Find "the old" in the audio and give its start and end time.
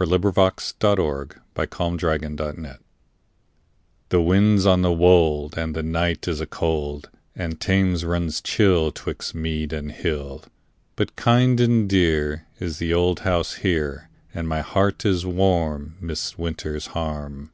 12.78-13.18